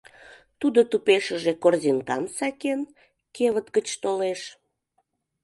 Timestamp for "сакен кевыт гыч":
2.37-3.87